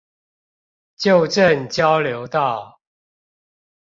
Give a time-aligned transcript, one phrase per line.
[0.97, 2.79] 舊正交流道